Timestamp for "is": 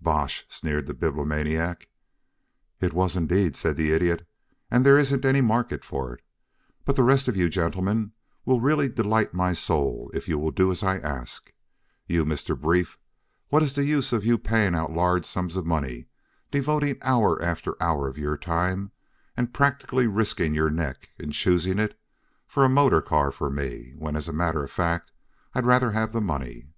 13.62-13.74